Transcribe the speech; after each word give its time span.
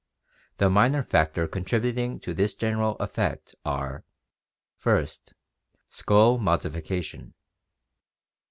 The 0.57 0.67
minor 0.67 1.03
factors 1.03 1.49
contributing 1.51 2.19
to 2.21 2.33
this 2.33 2.55
general 2.55 2.95
effect 2.95 3.53
are, 3.63 4.03
first, 4.73 5.35
skull 5.91 6.39
modifica 6.39 7.03
tion. 7.03 7.35